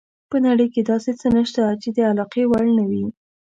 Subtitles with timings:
[0.29, 3.05] په نړۍ کې داسې څه نشته چې د علاقې وړ نه وي.